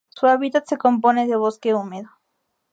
Su 0.09 0.25
hábitat 0.25 0.65
se 0.65 0.79
compone 0.79 1.27
de 1.27 1.35
bosque 1.35 1.75
húmedo. 1.75 2.09